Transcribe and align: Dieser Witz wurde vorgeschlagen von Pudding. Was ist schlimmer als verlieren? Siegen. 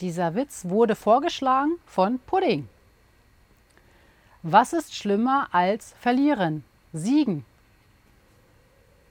Dieser 0.00 0.34
Witz 0.34 0.64
wurde 0.68 0.94
vorgeschlagen 0.96 1.78
von 1.86 2.18
Pudding. 2.20 2.68
Was 4.42 4.72
ist 4.72 4.94
schlimmer 4.94 5.48
als 5.52 5.94
verlieren? 6.00 6.64
Siegen. 6.92 7.44